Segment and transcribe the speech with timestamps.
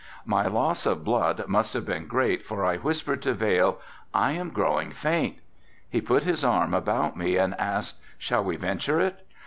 [0.25, 3.79] My loss of blood must have been great for I whispered to Vail,
[4.15, 5.35] "I am growing faint."
[5.87, 9.23] He put his arm about me and asked, "Shall we venture it?"